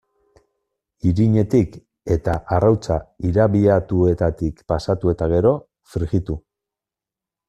Irinetik 1.09 1.75
eta 2.15 2.33
arrautza 2.57 2.97
irabiatuetatik 3.31 4.65
pasatu 4.73 5.13
eta 5.15 5.29
gero, 5.35 5.53
frijitu. 5.97 6.39